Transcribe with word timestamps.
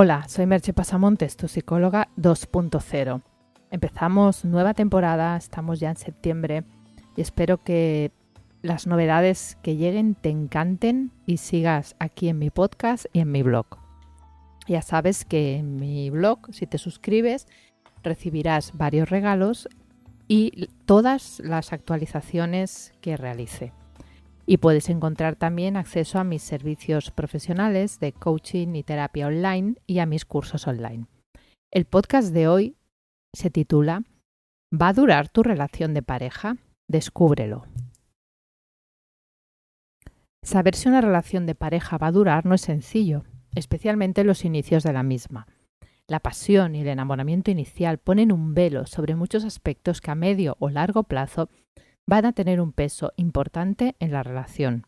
Hola, 0.00 0.28
soy 0.28 0.46
Merche 0.46 0.72
Pasamontes, 0.72 1.36
tu 1.36 1.48
psicóloga 1.48 2.08
2.0. 2.16 3.20
Empezamos 3.72 4.44
nueva 4.44 4.72
temporada, 4.72 5.36
estamos 5.36 5.80
ya 5.80 5.90
en 5.90 5.96
septiembre 5.96 6.62
y 7.16 7.20
espero 7.20 7.64
que 7.64 8.12
las 8.62 8.86
novedades 8.86 9.58
que 9.60 9.74
lleguen 9.74 10.14
te 10.14 10.28
encanten 10.28 11.10
y 11.26 11.38
sigas 11.38 11.96
aquí 11.98 12.28
en 12.28 12.38
mi 12.38 12.50
podcast 12.50 13.06
y 13.12 13.18
en 13.18 13.32
mi 13.32 13.42
blog. 13.42 13.66
Ya 14.68 14.82
sabes 14.82 15.24
que 15.24 15.56
en 15.56 15.74
mi 15.74 16.10
blog, 16.10 16.54
si 16.54 16.68
te 16.68 16.78
suscribes, 16.78 17.48
recibirás 18.04 18.74
varios 18.74 19.10
regalos 19.10 19.68
y 20.28 20.68
todas 20.86 21.40
las 21.40 21.72
actualizaciones 21.72 22.92
que 23.00 23.16
realice 23.16 23.72
y 24.50 24.56
puedes 24.56 24.88
encontrar 24.88 25.36
también 25.36 25.76
acceso 25.76 26.18
a 26.18 26.24
mis 26.24 26.40
servicios 26.40 27.10
profesionales 27.10 28.00
de 28.00 28.12
coaching 28.12 28.76
y 28.76 28.82
terapia 28.82 29.26
online 29.26 29.74
y 29.86 29.98
a 29.98 30.06
mis 30.06 30.24
cursos 30.24 30.66
online. 30.66 31.06
El 31.70 31.84
podcast 31.84 32.32
de 32.32 32.48
hoy 32.48 32.76
se 33.36 33.50
titula 33.50 34.04
¿Va 34.72 34.88
a 34.88 34.92
durar 34.94 35.28
tu 35.28 35.42
relación 35.42 35.92
de 35.92 36.02
pareja? 36.02 36.56
Descúbrelo. 36.88 37.66
Saber 40.42 40.74
si 40.76 40.88
una 40.88 41.02
relación 41.02 41.44
de 41.44 41.54
pareja 41.54 41.98
va 41.98 42.06
a 42.06 42.12
durar 42.12 42.46
no 42.46 42.54
es 42.54 42.62
sencillo, 42.62 43.24
especialmente 43.54 44.22
en 44.22 44.28
los 44.28 44.46
inicios 44.46 44.82
de 44.82 44.94
la 44.94 45.02
misma. 45.02 45.46
La 46.08 46.20
pasión 46.20 46.74
y 46.74 46.80
el 46.80 46.88
enamoramiento 46.88 47.50
inicial 47.50 47.98
ponen 47.98 48.32
un 48.32 48.54
velo 48.54 48.86
sobre 48.86 49.14
muchos 49.14 49.44
aspectos 49.44 50.00
que 50.00 50.10
a 50.10 50.14
medio 50.14 50.56
o 50.58 50.70
largo 50.70 51.02
plazo 51.02 51.50
van 52.08 52.24
a 52.24 52.32
tener 52.32 52.62
un 52.62 52.72
peso 52.72 53.12
importante 53.16 53.94
en 53.98 54.12
la 54.12 54.22
relación. 54.22 54.86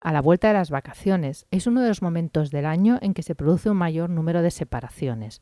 A 0.00 0.12
la 0.12 0.20
vuelta 0.20 0.48
de 0.48 0.54
las 0.54 0.70
vacaciones 0.70 1.46
es 1.52 1.68
uno 1.68 1.82
de 1.82 1.88
los 1.88 2.02
momentos 2.02 2.50
del 2.50 2.66
año 2.66 2.98
en 3.00 3.14
que 3.14 3.22
se 3.22 3.36
produce 3.36 3.70
un 3.70 3.76
mayor 3.76 4.10
número 4.10 4.42
de 4.42 4.50
separaciones. 4.50 5.40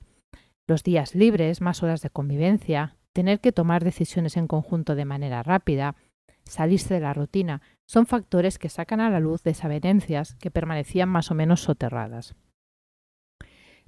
Los 0.68 0.82
días 0.82 1.14
libres, 1.14 1.62
más 1.62 1.82
horas 1.82 2.02
de 2.02 2.10
convivencia, 2.10 2.96
tener 3.14 3.40
que 3.40 3.52
tomar 3.52 3.82
decisiones 3.82 4.36
en 4.36 4.46
conjunto 4.46 4.95
de 4.95 5.06
manera 5.06 5.42
rápida, 5.42 5.96
salirse 6.45 6.92
de 6.92 7.00
la 7.00 7.14
rutina, 7.14 7.62
son 7.86 8.04
factores 8.04 8.58
que 8.58 8.68
sacan 8.68 9.01
a 9.01 9.08
la 9.08 9.18
luz 9.18 9.42
desavenencias 9.42 10.34
que 10.34 10.51
permanecían 10.51 11.08
más 11.08 11.30
o 11.30 11.34
menos 11.34 11.62
soterradas. 11.62 12.34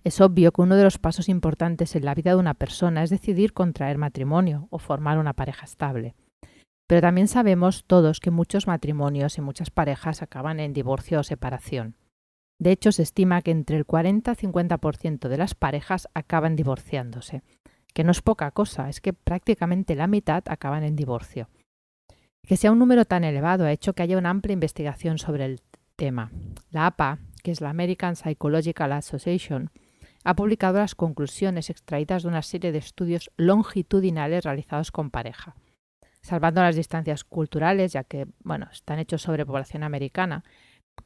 Es 0.02 0.22
obvio 0.22 0.50
que 0.52 0.62
uno 0.62 0.76
de 0.76 0.84
los 0.84 0.96
pasos 0.96 1.28
importantes 1.28 1.94
en 1.94 2.06
la 2.06 2.14
vida 2.14 2.30
de 2.30 2.36
una 2.36 2.54
persona 2.54 3.02
es 3.02 3.10
decidir 3.10 3.52
contraer 3.52 3.98
matrimonio 3.98 4.66
o 4.70 4.78
formar 4.78 5.18
una 5.18 5.34
pareja 5.34 5.66
estable. 5.66 6.14
Pero 6.88 7.02
también 7.02 7.28
sabemos 7.28 7.84
todos 7.86 8.18
que 8.18 8.30
muchos 8.30 8.66
matrimonios 8.66 9.36
y 9.36 9.42
muchas 9.42 9.70
parejas 9.70 10.22
acaban 10.22 10.58
en 10.58 10.72
divorcio 10.72 11.20
o 11.20 11.22
separación. 11.22 11.96
De 12.58 12.72
hecho, 12.72 12.92
se 12.92 13.02
estima 13.02 13.42
que 13.42 13.50
entre 13.50 13.76
el 13.76 13.84
40 13.84 14.32
y 14.32 14.34
50% 14.34 15.28
de 15.28 15.36
las 15.36 15.54
parejas 15.54 16.08
acaban 16.14 16.56
divorciándose, 16.56 17.42
que 17.92 18.04
no 18.04 18.10
es 18.10 18.22
poca 18.22 18.50
cosa, 18.52 18.88
es 18.88 19.02
que 19.02 19.12
prácticamente 19.12 19.94
la 19.94 20.06
mitad 20.06 20.42
acaban 20.46 20.82
en 20.82 20.96
divorcio. 20.96 21.50
Que 22.42 22.56
sea 22.56 22.72
un 22.72 22.78
número 22.78 23.04
tan 23.04 23.22
elevado 23.22 23.66
ha 23.66 23.72
hecho 23.72 23.92
que 23.92 24.02
haya 24.02 24.16
una 24.16 24.30
amplia 24.30 24.54
investigación 24.54 25.18
sobre 25.18 25.44
el 25.44 25.60
tema. 25.94 26.32
La 26.70 26.86
APA, 26.86 27.18
que 27.42 27.50
es 27.50 27.60
la 27.60 27.68
American 27.68 28.16
Psychological 28.16 28.92
Association, 28.92 29.70
ha 30.24 30.34
publicado 30.34 30.78
las 30.78 30.94
conclusiones 30.94 31.68
extraídas 31.68 32.22
de 32.22 32.28
una 32.30 32.42
serie 32.42 32.72
de 32.72 32.78
estudios 32.78 33.30
longitudinales 33.36 34.44
realizados 34.44 34.90
con 34.90 35.10
pareja 35.10 35.54
salvando 36.28 36.60
las 36.60 36.76
distancias 36.76 37.24
culturales, 37.24 37.92
ya 37.92 38.04
que 38.04 38.26
bueno, 38.44 38.68
están 38.70 38.98
hechos 38.98 39.22
sobre 39.22 39.46
población 39.46 39.82
americana, 39.82 40.44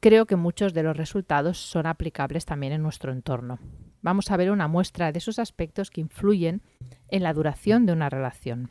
creo 0.01 0.25
que 0.25 0.35
muchos 0.35 0.73
de 0.73 0.83
los 0.83 0.97
resultados 0.97 1.57
son 1.57 1.85
aplicables 1.85 2.45
también 2.45 2.73
en 2.73 2.83
nuestro 2.83 3.13
entorno. 3.13 3.59
Vamos 4.01 4.29
a 4.29 4.37
ver 4.37 4.51
una 4.51 4.67
muestra 4.67 5.13
de 5.13 5.19
esos 5.19 5.39
aspectos 5.39 5.91
que 5.91 6.01
influyen 6.01 6.61
en 7.07 7.23
la 7.23 7.33
duración 7.33 7.85
de 7.85 7.93
una 7.93 8.09
relación. 8.09 8.69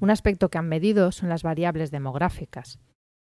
Un 0.00 0.10
aspecto 0.10 0.50
que 0.50 0.58
han 0.58 0.68
medido 0.68 1.12
son 1.12 1.30
las 1.30 1.42
variables 1.42 1.90
demográficas. 1.90 2.78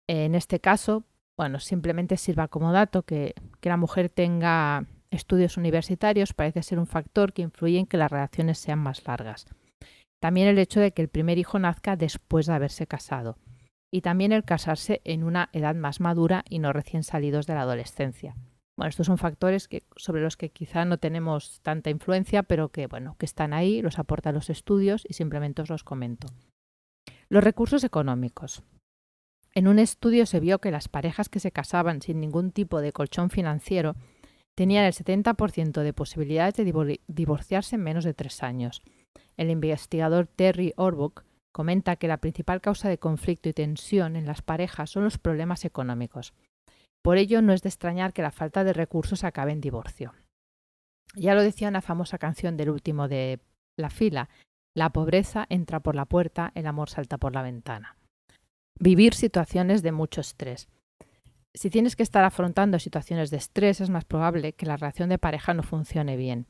En 0.07 0.35
este 0.35 0.59
caso, 0.59 1.05
bueno, 1.35 1.59
simplemente 1.59 2.17
sirva 2.17 2.49
como 2.49 2.71
dato 2.71 3.01
que, 3.01 3.33
que 3.61 3.69
la 3.69 3.77
mujer 3.77 4.09
tenga 4.09 4.85
estudios 5.09 5.57
universitarios 5.57 6.33
parece 6.33 6.61
ser 6.61 6.77
un 6.77 6.85
factor 6.85 7.33
que 7.33 7.41
influye 7.41 7.79
en 7.79 7.87
que 7.87 7.97
las 7.97 8.11
relaciones 8.11 8.59
sean 8.59 8.77
más 8.77 9.07
largas. 9.07 9.47
También 10.19 10.47
el 10.47 10.59
hecho 10.59 10.79
de 10.79 10.91
que 10.91 11.01
el 11.01 11.07
primer 11.07 11.37
hijo 11.37 11.59
nazca 11.59 11.95
después 11.95 12.45
de 12.45 12.53
haberse 12.53 12.87
casado. 12.87 13.37
Y 13.91 14.01
también 14.01 14.31
el 14.31 14.43
casarse 14.43 15.01
en 15.03 15.23
una 15.23 15.49
edad 15.53 15.75
más 15.75 15.99
madura 15.99 16.43
y 16.49 16.59
no 16.59 16.73
recién 16.73 17.03
salidos 17.03 17.47
de 17.47 17.55
la 17.55 17.61
adolescencia. 17.61 18.35
Bueno, 18.77 18.89
estos 18.89 19.07
son 19.07 19.17
factores 19.17 19.67
que, 19.67 19.83
sobre 19.95 20.21
los 20.21 20.37
que 20.37 20.49
quizá 20.49 20.85
no 20.85 20.97
tenemos 20.97 21.59
tanta 21.63 21.89
influencia, 21.89 22.43
pero 22.43 22.69
que, 22.69 22.87
bueno, 22.87 23.15
que 23.17 23.25
están 23.25 23.53
ahí, 23.53 23.81
los 23.81 23.97
aportan 23.97 24.35
los 24.35 24.49
estudios 24.49 25.05
y 25.09 25.13
simplemente 25.13 25.61
os 25.61 25.69
los 25.69 25.83
comento. 25.83 26.27
Los 27.29 27.43
recursos 27.43 27.83
económicos. 27.83 28.63
En 29.53 29.67
un 29.67 29.79
estudio 29.79 30.25
se 30.25 30.39
vio 30.39 30.59
que 30.59 30.71
las 30.71 30.87
parejas 30.87 31.29
que 31.29 31.39
se 31.39 31.51
casaban 31.51 32.01
sin 32.01 32.19
ningún 32.19 32.51
tipo 32.51 32.81
de 32.81 32.91
colchón 32.91 33.29
financiero 33.29 33.95
tenían 34.55 34.85
el 34.85 34.93
70% 34.93 35.81
de 35.81 35.93
posibilidades 35.93 36.55
de 36.55 36.99
divorciarse 37.07 37.75
en 37.75 37.83
menos 37.83 38.03
de 38.03 38.13
tres 38.13 38.43
años 38.43 38.81
el 39.39 39.49
investigador 39.49 40.27
Terry 40.27 40.73
Orbuck 40.75 41.23
comenta 41.53 41.95
que 41.95 42.09
la 42.09 42.17
principal 42.17 42.59
causa 42.59 42.89
de 42.89 42.97
conflicto 42.97 43.47
y 43.47 43.53
tensión 43.53 44.17
en 44.17 44.25
las 44.25 44.41
parejas 44.41 44.89
son 44.89 45.05
los 45.05 45.17
problemas 45.17 45.63
económicos. 45.63 46.33
Por 47.01 47.17
ello, 47.17 47.41
no 47.41 47.53
es 47.53 47.61
de 47.61 47.69
extrañar 47.69 48.11
que 48.11 48.21
la 48.21 48.31
falta 48.31 48.65
de 48.65 48.73
recursos 48.73 49.23
acabe 49.23 49.53
en 49.53 49.61
divorcio. 49.61 50.13
Ya 51.15 51.35
lo 51.35 51.41
decía 51.41 51.69
una 51.69 51.81
famosa 51.81 52.17
canción 52.17 52.57
del 52.57 52.69
último 52.69 53.07
de 53.07 53.39
la 53.77 53.89
fila, 53.89 54.29
la 54.75 54.89
pobreza 54.89 55.45
entra 55.49 55.79
por 55.79 55.95
la 55.95 56.05
puerta, 56.05 56.51
el 56.53 56.67
amor 56.67 56.89
salta 56.89 57.17
por 57.17 57.33
la 57.33 57.41
ventana. 57.41 57.95
Vivir 58.77 59.13
situaciones 59.13 59.81
de 59.83 59.93
mucho 59.93 60.19
estrés. 60.19 60.67
Si 61.53 61.69
tienes 61.69 61.95
que 61.95 62.03
estar 62.03 62.25
afrontando 62.25 62.77
situaciones 62.77 63.31
de 63.31 63.37
estrés, 63.37 63.79
es 63.79 63.89
más 63.89 64.03
probable 64.03 64.51
que 64.51 64.65
la 64.65 64.75
relación 64.75 65.07
de 65.07 65.17
pareja 65.17 65.53
no 65.53 65.63
funcione 65.63 66.17
bien. 66.17 66.45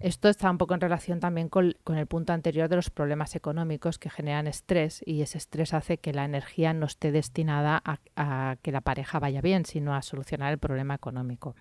Esto 0.00 0.28
está 0.28 0.48
un 0.50 0.58
poco 0.58 0.74
en 0.74 0.80
relación 0.80 1.18
también 1.18 1.48
con, 1.48 1.74
el 1.86 2.06
punto 2.06 2.32
anterior 2.32 2.68
de 2.68 2.76
los 2.76 2.90
problemas 2.90 3.34
económicos 3.34 3.98
que 3.98 4.10
generan 4.10 4.46
estrés 4.46 5.02
y 5.04 5.22
ese 5.22 5.38
estrés 5.38 5.74
hace 5.74 5.98
que 5.98 6.12
la 6.12 6.24
energía 6.24 6.72
no 6.72 6.86
esté 6.86 7.10
destinada 7.10 7.82
a, 7.84 8.56
que 8.62 8.70
la 8.70 8.80
pareja 8.80 9.18
vaya 9.18 9.40
bien, 9.40 9.64
sino 9.64 9.94
a 9.94 10.02
solucionar 10.02 10.52
el 10.52 10.58
problema 10.58 10.94
económico. 10.94 11.56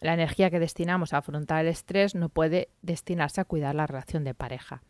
La 0.00 0.14
energía 0.14 0.48
que 0.50 0.60
destinamos 0.60 1.12
a 1.12 1.18
afrontar 1.18 1.64
el 1.64 1.72
estrés 1.72 2.14
no 2.14 2.28
puede 2.28 2.68
destinarse 2.82 3.40
a 3.40 3.44
cuidar 3.44 3.74
la 3.74 3.88
relación 3.88 4.22
de 4.22 4.34
pareja. 4.34 4.84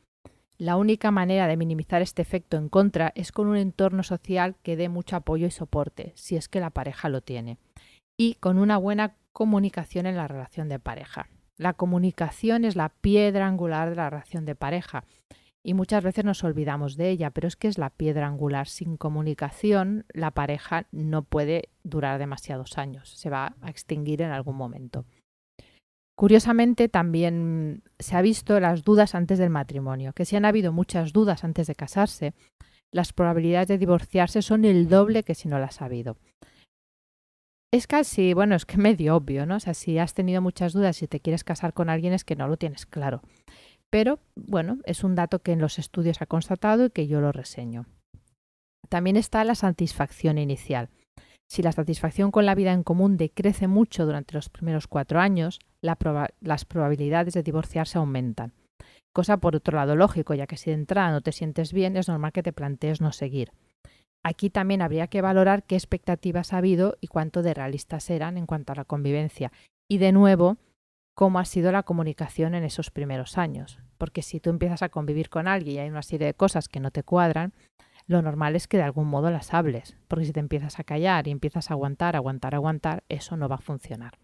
La 0.59 0.77
única 0.77 1.11
manera 1.11 1.47
de 1.47 1.57
minimizar 1.57 2.03
este 2.03 2.21
efecto 2.21 2.59
en 2.59 2.69
contra 2.69 3.13
es 3.15 3.33
con 3.33 3.47
un 3.47 3.57
entorno 3.57 4.03
social 4.03 4.57
que 4.63 4.77
dé 4.77 4.91
mucho 4.91 5.17
apoyo 5.17 5.47
y 5.47 5.51
soporte, 5.51 6.13
si 6.15 6.37
es 6.37 6.49
que 6.49 6.61
la 6.61 6.71
pareja 6.71 7.09
lo 7.09 7.23
tiene, 7.23 7.59
y 8.19 8.35
con 8.35 8.59
una 8.59 8.77
buena 8.77 9.15
comunicación 9.33 10.05
en 10.05 10.17
la 10.17 10.29
relación 10.29 10.69
de 10.69 10.81
pareja. 10.81 11.29
La 11.59 11.75
comunicación 11.75 12.65
es 12.65 12.77
la 12.77 12.89
piedra 12.89 13.47
angular 13.47 13.91
de 13.91 13.97
la 13.97 14.09
relación 14.09 14.45
de 14.45 14.55
pareja 14.55 15.05
y 15.65 15.75
muchas 15.75 16.05
veces 16.05 16.25
nos 16.25 16.45
olvidamos 16.45 16.97
de 16.97 17.11
ella, 17.11 17.31
pero 17.31 17.49
es 17.49 17.57
que 17.57 17.67
es 17.67 17.79
la 17.79 17.91
piedra 17.91 18.29
angular. 18.29 18.69
Sin 18.69 18.97
comunicación 18.97 20.07
la 20.15 20.31
pareja 20.31 20.87
no 20.93 21.25
puede 21.25 21.71
durar 21.83 22.19
demasiados 22.21 22.79
años, 22.79 23.11
se 23.11 23.29
va 23.29 23.57
a 23.61 23.71
extinguir 23.71 24.23
en 24.23 24.31
algún 24.31 24.57
momento. 24.57 25.05
Curiosamente, 26.17 26.89
también 26.89 27.83
se 27.99 28.17
ha 28.17 28.23
visto 28.23 28.59
las 28.61 28.83
dudas 28.83 29.15
antes 29.15 29.39
del 29.39 29.51
matrimonio, 29.51 30.13
que 30.13 30.25
si 30.25 30.37
han 30.37 30.45
habido 30.45 30.73
muchas 30.73 31.13
dudas 31.13 31.45
antes 31.45 31.67
de 31.67 31.75
casarse, 31.75 32.35
las 32.91 33.13
probabilidades 33.13 33.69
de 33.69 33.79
divorciarse 33.79 34.43
son 34.43 34.65
el 34.65 34.89
doble 34.89 35.23
que 35.23 35.35
si 35.35 35.49
no 35.49 35.59
las 35.59 35.83
ha 35.83 35.85
habido. 35.85 36.17
Es 37.71 37.87
casi, 37.87 38.33
bueno, 38.33 38.55
es 38.55 38.65
que 38.65 38.77
medio 38.79 39.17
obvio, 39.17 39.47
¿no? 39.47 39.57
O 39.57 39.61
sea, 39.61 39.75
si 39.75 39.99
has 39.99 40.15
tenido 40.15 40.41
muchas 40.41 40.73
dudas 40.73 41.03
y 41.03 41.09
te 41.09 41.21
quieres 41.21 41.45
casar 41.45 41.73
con 41.73 41.91
alguien 41.91 42.13
es 42.13 42.25
que 42.25 42.37
no 42.37 42.49
lo 42.49 42.57
tienes 42.57 42.87
claro. 42.87 43.23
Pero, 43.91 44.21
bueno, 44.37 44.79
es 44.85 45.05
un 45.05 45.15
dato 45.15 45.41
que 45.41 45.53
en 45.53 45.61
los 45.61 45.79
estudios 45.79 46.21
ha 46.21 46.27
constatado 46.27 46.87
y 46.87 46.91
que 46.91 47.07
yo 47.07 47.21
lo 47.21 47.33
reseño. 47.33 47.87
También 48.89 49.17
está 49.17 49.45
la 49.45 49.55
satisfacción 49.55 50.39
inicial. 50.39 50.89
Si 51.51 51.63
la 51.63 51.73
satisfacción 51.73 52.31
con 52.31 52.45
la 52.45 52.55
vida 52.55 52.73
en 52.73 52.83
común 52.83 53.17
decrece 53.17 53.69
mucho 53.69 54.05
durante 54.05 54.35
los 54.35 54.51
primeros 54.51 54.87
cuatro 54.87 55.21
años, 55.21 55.61
las 55.81 56.65
probabilidades 56.67 57.33
de 57.33 57.43
divorciarse 57.43 57.97
aumentan. 57.97 58.53
Cosa 59.15 59.39
por 59.39 59.57
otro 59.57 59.77
lado 59.77 59.97
lógico, 59.97 60.35
ya 60.35 60.47
que 60.47 60.59
si 60.59 60.71
de 60.71 60.75
entrada 60.75 61.11
no 61.11 61.23
te 61.23 61.33
sientes 61.33 61.73
bien, 61.73 61.97
es 61.97 62.09
normal 62.09 62.33
que 62.33 62.43
te 62.43 62.53
plantees 62.53 63.01
no 63.01 63.13
seguir. 63.13 63.53
Aquí 64.25 64.51
también 64.51 64.83
habría 64.83 65.07
que 65.07 65.23
valorar 65.23 65.65
qué 65.65 65.77
expectativas 65.77 66.53
ha 66.53 66.59
habido 66.59 66.97
y 67.01 67.07
cuánto 67.07 67.43
de 67.43 67.55
realistas 67.55 68.11
eran 68.11 68.37
en 68.37 68.47
cuanto 68.47 68.73
a 68.73 68.77
la 68.77 68.85
convivencia. 68.85 69.53
Y 69.89 69.99
de 69.99 70.13
nuevo, 70.13 70.59
cómo 71.15 71.39
ha 71.39 71.45
sido 71.45 71.73
la 71.73 71.83
comunicación 71.83 72.55
en 72.55 72.65
esos 72.65 72.91
primeros 72.91 73.39
años. 73.39 73.79
Porque 73.97 74.23
si 74.23 74.39
tú 74.39 74.51
empiezas 74.51 74.83
a 74.83 74.89
convivir 74.89 75.31
con 75.31 75.49
alguien 75.49 75.77
y 75.77 75.79
hay 75.81 75.89
una 75.89 76.03
serie 76.03 76.27
de 76.27 76.35
cosas 76.35 76.69
que 76.69 76.81
no 76.81 76.91
te 76.91 77.03
cuadran, 77.03 77.53
lo 78.07 78.23
normal 78.23 78.57
es 78.57 78.69
que 78.69 78.77
de 78.77 78.85
algún 78.85 79.09
modo 79.09 79.31
las 79.31 79.53
hables. 79.55 79.97
Porque 80.09 80.25
si 80.25 80.33
te 80.33 80.41
empiezas 80.41 80.79
a 80.79 80.85
callar 80.85 81.27
y 81.27 81.31
empiezas 81.31 81.71
a 81.71 81.75
aguantar, 81.75 82.17
aguantar, 82.17 82.55
aguantar, 82.55 83.05
eso 83.09 83.37
no 83.37 83.49
va 83.49 83.57
a 83.57 83.61
funcionar. 83.61 84.19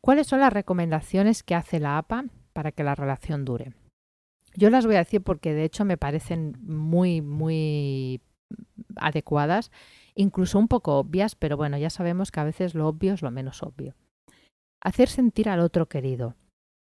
¿Cuáles 0.00 0.26
son 0.26 0.40
las 0.40 0.52
recomendaciones 0.52 1.42
que 1.42 1.54
hace 1.54 1.80
la 1.80 1.96
APA 1.96 2.26
para 2.52 2.72
que 2.72 2.84
la 2.84 2.94
relación 2.94 3.44
dure? 3.44 3.72
Yo 4.54 4.70
las 4.70 4.86
voy 4.86 4.96
a 4.96 4.98
decir 4.98 5.22
porque 5.22 5.54
de 5.54 5.64
hecho 5.64 5.84
me 5.84 5.96
parecen 5.96 6.56
muy, 6.60 7.22
muy 7.22 8.20
adecuadas, 8.96 9.70
incluso 10.14 10.58
un 10.58 10.68
poco 10.68 10.98
obvias, 10.98 11.34
pero 11.34 11.56
bueno, 11.56 11.76
ya 11.78 11.90
sabemos 11.90 12.30
que 12.30 12.40
a 12.40 12.44
veces 12.44 12.74
lo 12.74 12.88
obvio 12.88 13.14
es 13.14 13.22
lo 13.22 13.30
menos 13.30 13.62
obvio. 13.62 13.94
Hacer 14.82 15.08
sentir 15.08 15.48
al 15.48 15.60
otro 15.60 15.86
querido. 15.86 16.36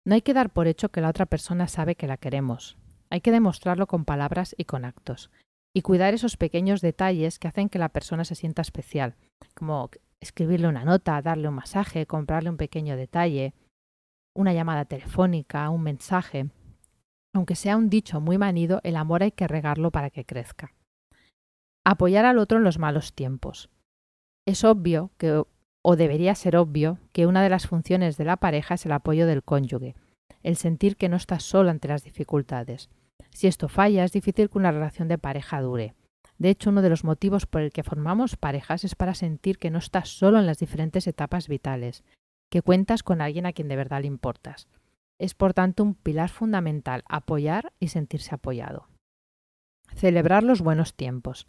No 0.04 0.14
hay 0.14 0.22
que 0.22 0.34
dar 0.34 0.50
por 0.50 0.66
hecho 0.66 0.90
que 0.90 1.00
la 1.00 1.08
otra 1.08 1.26
persona 1.26 1.68
sabe 1.68 1.94
que 1.94 2.08
la 2.08 2.16
queremos. 2.16 2.76
Hay 3.10 3.20
que 3.20 3.30
demostrarlo 3.30 3.86
con 3.86 4.04
palabras 4.04 4.54
y 4.58 4.64
con 4.64 4.84
actos. 4.84 5.30
Y 5.74 5.82
cuidar 5.82 6.12
esos 6.12 6.36
pequeños 6.36 6.80
detalles 6.80 7.38
que 7.38 7.48
hacen 7.48 7.68
que 7.68 7.78
la 7.78 7.90
persona 7.90 8.24
se 8.24 8.34
sienta 8.34 8.62
especial, 8.62 9.14
como 9.54 9.90
escribirle 10.20 10.68
una 10.68 10.84
nota, 10.84 11.20
darle 11.22 11.48
un 11.48 11.54
masaje, 11.54 12.06
comprarle 12.06 12.50
un 12.50 12.56
pequeño 12.56 12.96
detalle, 12.96 13.54
una 14.34 14.52
llamada 14.52 14.84
telefónica, 14.84 15.68
un 15.70 15.82
mensaje. 15.82 16.50
Aunque 17.34 17.54
sea 17.54 17.76
un 17.76 17.88
dicho 17.88 18.20
muy 18.20 18.38
manido, 18.38 18.80
el 18.84 18.96
amor 18.96 19.22
hay 19.22 19.32
que 19.32 19.48
regarlo 19.48 19.90
para 19.90 20.10
que 20.10 20.24
crezca. 20.24 20.74
Apoyar 21.84 22.24
al 22.24 22.38
otro 22.38 22.58
en 22.58 22.64
los 22.64 22.78
malos 22.78 23.12
tiempos. 23.12 23.68
Es 24.46 24.64
obvio 24.64 25.10
que, 25.18 25.42
o 25.82 25.96
debería 25.96 26.34
ser 26.34 26.56
obvio, 26.56 26.98
que 27.12 27.26
una 27.26 27.42
de 27.42 27.48
las 27.48 27.66
funciones 27.66 28.16
de 28.16 28.24
la 28.24 28.36
pareja 28.36 28.74
es 28.74 28.86
el 28.86 28.92
apoyo 28.92 29.26
del 29.26 29.42
cónyuge, 29.42 29.96
el 30.42 30.56
sentir 30.56 30.96
que 30.96 31.08
no 31.08 31.16
estás 31.16 31.42
solo 31.42 31.70
ante 31.70 31.88
las 31.88 32.04
dificultades. 32.04 32.88
Si 33.30 33.46
esto 33.46 33.68
falla, 33.68 34.04
es 34.04 34.12
difícil 34.12 34.48
que 34.48 34.58
una 34.58 34.70
relación 34.70 35.08
de 35.08 35.18
pareja 35.18 35.60
dure. 35.60 35.94
De 36.38 36.50
hecho, 36.50 36.70
uno 36.70 36.82
de 36.82 36.90
los 36.90 37.04
motivos 37.04 37.46
por 37.46 37.62
el 37.62 37.72
que 37.72 37.82
formamos 37.82 38.36
parejas 38.36 38.84
es 38.84 38.94
para 38.94 39.14
sentir 39.14 39.58
que 39.58 39.70
no 39.70 39.78
estás 39.78 40.08
solo 40.08 40.38
en 40.38 40.46
las 40.46 40.58
diferentes 40.58 41.06
etapas 41.06 41.48
vitales, 41.48 42.04
que 42.50 42.62
cuentas 42.62 43.02
con 43.02 43.20
alguien 43.20 43.46
a 43.46 43.52
quien 43.52 43.68
de 43.68 43.76
verdad 43.76 44.02
le 44.02 44.08
importas. 44.08 44.68
Es 45.18 45.34
por 45.34 45.54
tanto 45.54 45.82
un 45.82 45.94
pilar 45.94 46.30
fundamental 46.30 47.02
apoyar 47.08 47.72
y 47.80 47.88
sentirse 47.88 48.34
apoyado. 48.34 48.88
Celebrar 49.94 50.42
los 50.42 50.62
buenos 50.62 50.94
tiempos. 50.94 51.46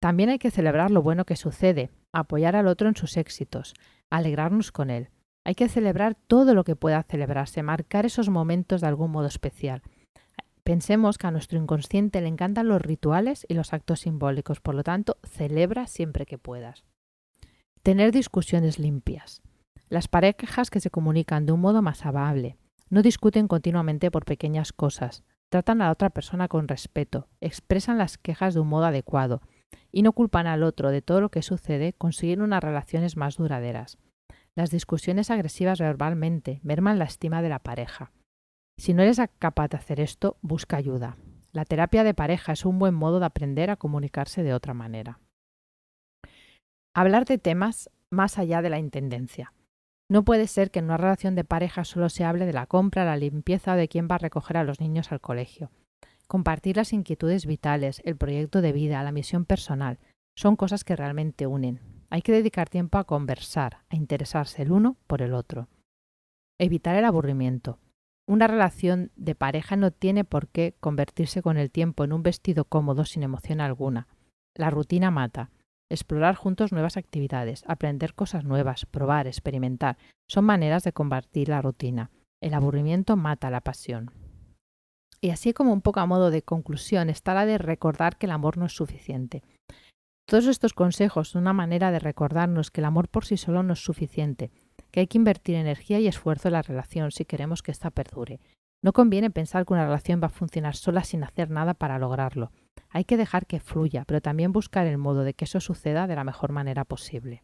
También 0.00 0.30
hay 0.30 0.38
que 0.38 0.50
celebrar 0.50 0.90
lo 0.90 1.02
bueno 1.02 1.24
que 1.24 1.36
sucede, 1.36 1.90
apoyar 2.12 2.56
al 2.56 2.66
otro 2.66 2.88
en 2.88 2.96
sus 2.96 3.16
éxitos, 3.16 3.74
alegrarnos 4.10 4.72
con 4.72 4.90
él. 4.90 5.10
Hay 5.44 5.54
que 5.54 5.68
celebrar 5.68 6.14
todo 6.14 6.54
lo 6.54 6.64
que 6.64 6.76
pueda 6.76 7.02
celebrarse, 7.02 7.62
marcar 7.62 8.04
esos 8.06 8.28
momentos 8.28 8.80
de 8.80 8.88
algún 8.88 9.10
modo 9.10 9.26
especial, 9.26 9.82
Pensemos 10.66 11.16
que 11.16 11.28
a 11.28 11.30
nuestro 11.30 11.60
inconsciente 11.60 12.20
le 12.20 12.26
encantan 12.26 12.66
los 12.66 12.82
rituales 12.82 13.46
y 13.48 13.54
los 13.54 13.72
actos 13.72 14.00
simbólicos, 14.00 14.58
por 14.58 14.74
lo 14.74 14.82
tanto, 14.82 15.16
celebra 15.22 15.86
siempre 15.86 16.26
que 16.26 16.38
puedas. 16.38 16.84
Tener 17.84 18.10
discusiones 18.10 18.80
limpias. 18.80 19.42
Las 19.88 20.08
parejas 20.08 20.68
que 20.68 20.80
se 20.80 20.90
comunican 20.90 21.46
de 21.46 21.52
un 21.52 21.60
modo 21.60 21.82
más 21.82 22.04
amable, 22.04 22.56
no 22.90 23.02
discuten 23.02 23.46
continuamente 23.46 24.10
por 24.10 24.24
pequeñas 24.24 24.72
cosas, 24.72 25.22
tratan 25.50 25.80
a 25.80 25.84
la 25.84 25.92
otra 25.92 26.10
persona 26.10 26.48
con 26.48 26.66
respeto, 26.66 27.28
expresan 27.40 27.96
las 27.96 28.18
quejas 28.18 28.54
de 28.54 28.58
un 28.58 28.66
modo 28.66 28.86
adecuado 28.86 29.42
y 29.92 30.02
no 30.02 30.12
culpan 30.12 30.46
al 30.46 30.62
otro 30.62 30.90
de 30.90 31.02
todo 31.02 31.20
lo 31.20 31.30
que 31.30 31.42
sucede, 31.42 31.92
consiguen 31.92 32.42
unas 32.42 32.62
relaciones 32.62 33.16
más 33.16 33.36
duraderas. 33.36 33.98
Las 34.54 34.70
discusiones 34.70 35.30
agresivas 35.30 35.80
verbalmente 35.80 36.60
merman 36.62 36.98
la 36.98 37.04
estima 37.04 37.42
de 37.42 37.48
la 37.48 37.58
pareja. 37.58 38.12
Si 38.78 38.94
no 38.94 39.02
eres 39.02 39.20
capaz 39.38 39.68
de 39.68 39.76
hacer 39.76 40.00
esto, 40.00 40.36
busca 40.42 40.76
ayuda. 40.76 41.16
La 41.52 41.64
terapia 41.64 42.04
de 42.04 42.14
pareja 42.14 42.52
es 42.52 42.64
un 42.66 42.78
buen 42.78 42.94
modo 42.94 43.20
de 43.20 43.26
aprender 43.26 43.70
a 43.70 43.76
comunicarse 43.76 44.42
de 44.42 44.52
otra 44.52 44.74
manera. 44.74 45.20
Hablar 46.94 47.24
de 47.24 47.38
temas 47.38 47.90
más 48.10 48.38
allá 48.38 48.62
de 48.62 48.70
la 48.70 48.78
intendencia. 48.78 49.52
No 50.08 50.24
puede 50.24 50.46
ser 50.46 50.70
que 50.70 50.78
en 50.78 50.84
una 50.84 50.96
relación 50.96 51.34
de 51.34 51.44
pareja 51.44 51.84
solo 51.84 52.08
se 52.08 52.24
hable 52.24 52.46
de 52.46 52.52
la 52.52 52.66
compra, 52.66 53.04
la 53.04 53.16
limpieza 53.16 53.72
o 53.72 53.76
de 53.76 53.88
quién 53.88 54.08
va 54.10 54.16
a 54.16 54.18
recoger 54.18 54.56
a 54.56 54.64
los 54.64 54.80
niños 54.80 55.10
al 55.10 55.20
colegio. 55.20 55.70
Compartir 56.28 56.76
las 56.76 56.92
inquietudes 56.92 57.46
vitales, 57.46 58.02
el 58.04 58.16
proyecto 58.16 58.60
de 58.60 58.72
vida, 58.72 59.02
la 59.02 59.12
misión 59.12 59.44
personal, 59.44 59.98
son 60.34 60.56
cosas 60.56 60.82
que 60.82 60.96
realmente 60.96 61.46
unen. 61.46 61.80
Hay 62.10 62.22
que 62.22 62.32
dedicar 62.32 62.68
tiempo 62.68 62.98
a 62.98 63.04
conversar, 63.04 63.78
a 63.88 63.96
interesarse 63.96 64.62
el 64.62 64.72
uno 64.72 64.96
por 65.06 65.22
el 65.22 65.34
otro. 65.34 65.68
Evitar 66.58 66.96
el 66.96 67.04
aburrimiento. 67.04 67.78
Una 68.28 68.48
relación 68.48 69.12
de 69.14 69.36
pareja 69.36 69.76
no 69.76 69.92
tiene 69.92 70.24
por 70.24 70.48
qué 70.48 70.74
convertirse 70.80 71.42
con 71.42 71.58
el 71.58 71.70
tiempo 71.70 72.02
en 72.02 72.12
un 72.12 72.22
vestido 72.24 72.64
cómodo 72.64 73.04
sin 73.04 73.22
emoción 73.22 73.60
alguna. 73.60 74.08
La 74.54 74.70
rutina 74.70 75.12
mata. 75.12 75.50
Explorar 75.88 76.34
juntos 76.34 76.72
nuevas 76.72 76.96
actividades, 76.96 77.62
aprender 77.68 78.14
cosas 78.14 78.44
nuevas, 78.44 78.84
probar, 78.86 79.28
experimentar, 79.28 79.96
son 80.28 80.44
maneras 80.44 80.82
de 80.82 80.92
combatir 80.92 81.48
la 81.48 81.62
rutina. 81.62 82.10
El 82.42 82.54
aburrimiento 82.54 83.16
mata 83.16 83.50
la 83.50 83.60
pasión. 83.60 84.10
Y 85.26 85.30
así 85.30 85.52
como 85.52 85.72
un 85.72 85.80
poco 85.80 85.98
a 85.98 86.06
modo 86.06 86.30
de 86.30 86.42
conclusión 86.42 87.10
está 87.10 87.34
la 87.34 87.46
de 87.46 87.58
recordar 87.58 88.16
que 88.16 88.26
el 88.26 88.30
amor 88.30 88.58
no 88.58 88.66
es 88.66 88.76
suficiente. 88.76 89.42
Todos 90.24 90.46
estos 90.46 90.72
consejos 90.72 91.30
son 91.30 91.42
una 91.42 91.52
manera 91.52 91.90
de 91.90 91.98
recordarnos 91.98 92.70
que 92.70 92.80
el 92.80 92.84
amor 92.84 93.08
por 93.08 93.24
sí 93.24 93.36
solo 93.36 93.64
no 93.64 93.72
es 93.72 93.80
suficiente, 93.80 94.52
que 94.92 95.00
hay 95.00 95.08
que 95.08 95.18
invertir 95.18 95.56
energía 95.56 95.98
y 95.98 96.06
esfuerzo 96.06 96.46
en 96.46 96.52
la 96.52 96.62
relación 96.62 97.10
si 97.10 97.24
queremos 97.24 97.64
que 97.64 97.72
ésta 97.72 97.90
perdure. 97.90 98.38
No 98.84 98.92
conviene 98.92 99.30
pensar 99.30 99.66
que 99.66 99.72
una 99.72 99.86
relación 99.86 100.20
va 100.22 100.26
a 100.26 100.30
funcionar 100.30 100.76
sola 100.76 101.02
sin 101.02 101.24
hacer 101.24 101.50
nada 101.50 101.74
para 101.74 101.98
lograrlo. 101.98 102.52
Hay 102.90 103.04
que 103.04 103.16
dejar 103.16 103.46
que 103.46 103.58
fluya, 103.58 104.04
pero 104.06 104.20
también 104.20 104.52
buscar 104.52 104.86
el 104.86 104.96
modo 104.96 105.24
de 105.24 105.34
que 105.34 105.46
eso 105.46 105.58
suceda 105.58 106.06
de 106.06 106.14
la 106.14 106.22
mejor 106.22 106.52
manera 106.52 106.84
posible. 106.84 107.42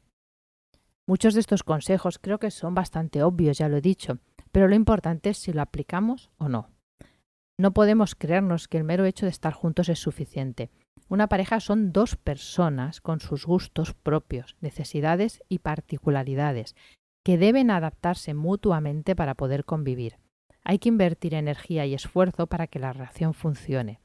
Muchos 1.08 1.34
de 1.34 1.40
estos 1.40 1.64
consejos 1.64 2.20
creo 2.20 2.38
que 2.38 2.52
son 2.52 2.76
bastante 2.76 3.24
obvios, 3.24 3.58
ya 3.58 3.68
lo 3.68 3.78
he 3.78 3.80
dicho, 3.80 4.20
pero 4.52 4.68
lo 4.68 4.76
importante 4.76 5.30
es 5.30 5.38
si 5.38 5.52
lo 5.52 5.62
aplicamos 5.62 6.30
o 6.38 6.48
no. 6.48 6.71
No 7.58 7.72
podemos 7.72 8.14
creernos 8.14 8.68
que 8.68 8.78
el 8.78 8.84
mero 8.84 9.04
hecho 9.04 9.26
de 9.26 9.30
estar 9.30 9.52
juntos 9.52 9.88
es 9.88 9.98
suficiente. 9.98 10.70
Una 11.08 11.28
pareja 11.28 11.60
son 11.60 11.92
dos 11.92 12.16
personas 12.16 13.00
con 13.00 13.20
sus 13.20 13.44
gustos 13.46 13.94
propios, 13.94 14.56
necesidades 14.60 15.42
y 15.48 15.58
particularidades, 15.58 16.74
que 17.24 17.38
deben 17.38 17.70
adaptarse 17.70 18.34
mutuamente 18.34 19.14
para 19.14 19.34
poder 19.34 19.64
convivir. 19.64 20.18
Hay 20.64 20.78
que 20.78 20.88
invertir 20.88 21.34
energía 21.34 21.86
y 21.86 21.94
esfuerzo 21.94 22.46
para 22.46 22.66
que 22.66 22.78
la 22.78 22.92
relación 22.92 23.34
funcione. 23.34 24.00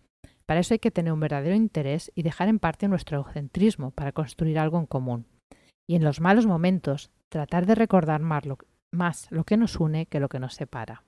Para 0.45 0.61
eso 0.61 0.73
hay 0.73 0.79
que 0.79 0.91
tener 0.91 1.13
un 1.13 1.19
verdadero 1.19 1.55
interés 1.55 2.11
y 2.15 2.23
dejar 2.23 2.47
en 2.47 2.59
parte 2.59 2.87
nuestro 2.87 3.19
egocentrismo 3.19 3.91
para 3.91 4.11
construir 4.11 4.59
algo 4.59 4.79
en 4.79 4.85
común. 4.85 5.25
Y 5.87 5.95
en 5.95 6.03
los 6.03 6.19
malos 6.19 6.45
momentos, 6.45 7.11
tratar 7.29 7.65
de 7.65 7.75
recordar 7.75 8.21
más 8.21 8.45
lo, 8.45 8.57
más 8.91 9.27
lo 9.31 9.43
que 9.43 9.57
nos 9.57 9.77
une 9.79 10.05
que 10.05 10.19
lo 10.19 10.29
que 10.29 10.39
nos 10.39 10.55
separa. 10.55 11.03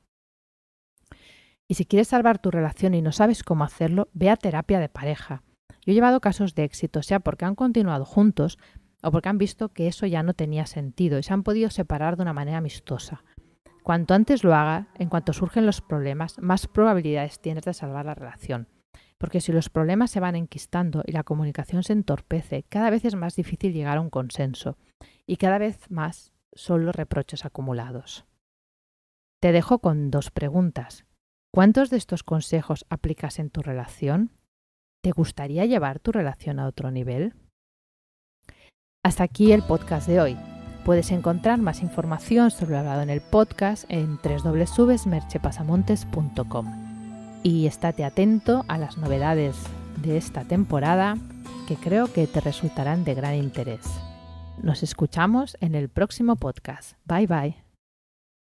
Y 1.69 1.75
si 1.75 1.85
quieres 1.85 2.07
salvar 2.07 2.39
tu 2.39 2.49
relación 2.49 2.95
y 2.95 3.01
no 3.03 3.11
sabes 3.11 3.43
cómo 3.43 3.63
hacerlo, 3.63 4.09
ve 4.13 4.31
a 4.31 4.37
terapia 4.37 4.79
de 4.79 4.89
pareja. 4.89 5.43
Yo 5.85 5.91
he 5.91 5.93
llevado 5.93 6.19
casos 6.19 6.55
de 6.55 6.63
éxito, 6.63 7.03
sea 7.03 7.19
porque 7.19 7.45
han 7.45 7.53
continuado 7.53 8.05
juntos, 8.05 8.57
o 9.03 9.11
porque 9.11 9.29
han 9.29 9.37
visto 9.37 9.69
que 9.69 9.87
eso 9.87 10.07
ya 10.07 10.23
no 10.23 10.33
tenía 10.33 10.65
sentido 10.65 11.19
y 11.19 11.23
se 11.23 11.31
han 11.31 11.43
podido 11.43 11.69
separar 11.69 12.17
de 12.17 12.23
una 12.23 12.33
manera 12.33 12.57
amistosa. 12.57 13.23
Cuanto 13.83 14.15
antes 14.15 14.43
lo 14.43 14.55
haga, 14.55 14.87
en 14.95 15.09
cuanto 15.09 15.31
surgen 15.31 15.67
los 15.67 15.81
problemas, 15.81 16.39
más 16.39 16.67
probabilidades 16.67 17.39
tienes 17.39 17.63
de 17.63 17.73
salvar 17.75 18.05
la 18.05 18.15
relación. 18.15 18.67
Porque 19.19 19.39
si 19.39 19.51
los 19.51 19.69
problemas 19.69 20.09
se 20.09 20.19
van 20.19 20.35
enquistando 20.35 21.03
y 21.05 21.11
la 21.11 21.23
comunicación 21.23 21.83
se 21.83 21.93
entorpece, 21.93 22.63
cada 22.63 22.89
vez 22.89 23.05
es 23.05 23.15
más 23.15 23.35
difícil 23.35 23.73
llegar 23.73 23.97
a 23.97 24.01
un 24.01 24.09
consenso 24.09 24.77
y 25.27 25.37
cada 25.37 25.59
vez 25.59 25.89
más 25.91 26.33
son 26.53 26.85
los 26.85 26.95
reproches 26.95 27.45
acumulados. 27.45 28.25
Te 29.39 29.51
dejo 29.51 29.79
con 29.79 30.09
dos 30.09 30.31
preguntas. 30.31 31.05
¿Cuántos 31.51 31.89
de 31.89 31.97
estos 31.97 32.21
consejos 32.23 32.85
aplicas 32.89 33.39
en 33.39 33.49
tu 33.49 33.61
relación? 33.61 34.31
¿Te 35.03 35.11
gustaría 35.11 35.65
llevar 35.65 35.99
tu 35.99 36.11
relación 36.11 36.59
a 36.59 36.67
otro 36.67 36.91
nivel? 36.91 37.33
Hasta 39.03 39.23
aquí 39.23 39.51
el 39.51 39.63
podcast 39.63 40.07
de 40.07 40.21
hoy. 40.21 40.37
Puedes 40.85 41.09
encontrar 41.11 41.59
más 41.59 41.81
información 41.81 42.51
sobre 42.51 42.73
lo 42.73 42.79
hablado 42.79 43.01
en 43.01 43.09
el 43.09 43.21
podcast 43.21 43.85
en 43.89 44.17
www.merchepasamontes.com. 44.17 46.89
Y 47.41 47.65
estate 47.65 48.03
atento 48.03 48.65
a 48.67 48.77
las 48.77 48.97
novedades 48.97 49.55
de 50.03 50.17
esta 50.17 50.43
temporada 50.43 51.15
que 51.67 51.77
creo 51.77 52.13
que 52.13 52.27
te 52.27 52.41
resultarán 52.41 53.03
de 53.03 53.15
gran 53.15 53.33
interés. 53.35 53.87
Nos 54.61 54.83
escuchamos 54.83 55.57
en 55.61 55.73
el 55.75 55.89
próximo 55.89 56.35
podcast. 56.35 56.93
Bye 57.05 57.27
bye. 57.27 57.68